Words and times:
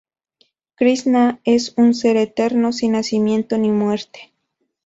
Krisná 0.73 1.39
es 1.45 1.75
un 1.77 1.93
ser 1.93 2.17
eterno, 2.17 2.73
sin 2.73 2.93
nacimiento 2.93 3.59
ni 3.59 3.69
muerte. 3.69 4.33